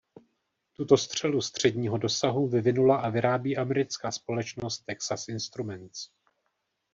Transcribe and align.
Tuto 0.73 0.97
střelu 0.97 1.41
středního 1.41 1.97
dosahu 1.97 2.47
vyvinula 2.47 2.97
a 3.01 3.09
vyrábí 3.09 3.57
americká 3.57 4.11
společnost 4.11 4.77
Texas 4.85 5.27
Instruments. 5.27 6.07